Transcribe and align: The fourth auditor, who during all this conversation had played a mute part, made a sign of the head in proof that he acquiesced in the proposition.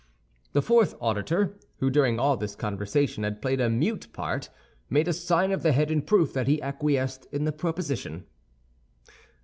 The 0.53 0.63
fourth 0.63 0.95
auditor, 0.99 1.59
who 1.77 1.91
during 1.91 2.17
all 2.19 2.35
this 2.35 2.55
conversation 2.55 3.23
had 3.23 3.39
played 3.39 3.61
a 3.61 3.69
mute 3.69 4.07
part, 4.13 4.49
made 4.89 5.07
a 5.07 5.13
sign 5.13 5.51
of 5.51 5.61
the 5.61 5.73
head 5.73 5.91
in 5.91 6.01
proof 6.01 6.33
that 6.33 6.47
he 6.47 6.59
acquiesced 6.59 7.25
in 7.31 7.43
the 7.45 7.51
proposition. 7.51 8.25